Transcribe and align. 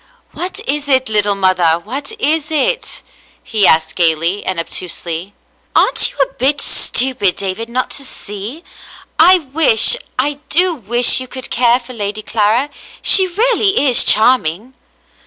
"What 0.31 0.59
is 0.67 0.89
it, 0.89 1.09
little 1.09 1.35
mother, 1.35 1.77
what 1.83 2.11
is 2.19 2.49
it?" 2.49 3.03
he 3.43 3.67
asked 3.67 3.95
gayly 3.95 4.43
and 4.43 4.59
obtusely. 4.59 5.35
"Aren't 5.75 6.09
you 6.09 6.17
a 6.27 6.33
bit 6.33 6.59
stupid, 6.59 7.35
David, 7.35 7.69
not 7.69 7.91
to 7.91 8.03
see? 8.03 8.63
I 9.19 9.37
wish— 9.37 9.95
I 10.27 10.39
do 10.49 10.73
wash 10.73 11.19
you 11.19 11.27
could 11.27 11.51
care 11.51 11.79
for 11.79 11.93
Lady 11.93 12.23
Clara. 12.23 12.71
She 13.03 13.27
really 13.27 13.79
is 13.87 14.03
charming." 14.03 14.73